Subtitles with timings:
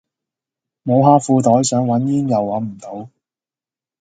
[0.81, 3.09] 摸下褲袋想搵煙又搵唔到